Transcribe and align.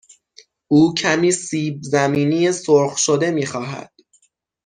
او 0.67 0.93
کمی 0.93 1.31
سیب 1.31 1.79
زمینی 1.83 2.51
سرخ 2.51 2.97
شده 2.97 3.31
می 3.31 3.45
خواهد. 3.45 3.91